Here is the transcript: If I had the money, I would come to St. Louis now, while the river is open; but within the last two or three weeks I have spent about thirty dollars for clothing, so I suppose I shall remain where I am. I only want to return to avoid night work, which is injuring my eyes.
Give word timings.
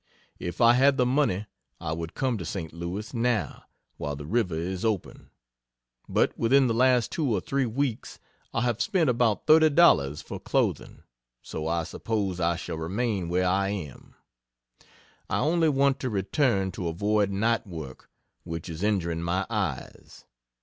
If 0.39 0.61
I 0.61 0.73
had 0.73 0.97
the 0.97 1.05
money, 1.05 1.45
I 1.79 1.93
would 1.93 2.15
come 2.15 2.35
to 2.39 2.43
St. 2.43 2.73
Louis 2.73 3.13
now, 3.13 3.65
while 3.97 4.15
the 4.15 4.25
river 4.25 4.55
is 4.55 4.83
open; 4.83 5.29
but 6.09 6.35
within 6.35 6.65
the 6.65 6.73
last 6.73 7.11
two 7.11 7.31
or 7.31 7.39
three 7.39 7.67
weeks 7.67 8.17
I 8.51 8.61
have 8.61 8.81
spent 8.81 9.11
about 9.11 9.45
thirty 9.45 9.69
dollars 9.69 10.23
for 10.23 10.39
clothing, 10.39 11.03
so 11.43 11.67
I 11.67 11.83
suppose 11.83 12.39
I 12.39 12.55
shall 12.55 12.77
remain 12.79 13.29
where 13.29 13.47
I 13.47 13.69
am. 13.69 14.15
I 15.29 15.37
only 15.37 15.69
want 15.69 15.99
to 15.99 16.09
return 16.09 16.71
to 16.71 16.87
avoid 16.87 17.29
night 17.29 17.67
work, 17.67 18.09
which 18.43 18.69
is 18.69 18.81
injuring 18.81 19.21
my 19.21 19.45
eyes. 19.51 20.25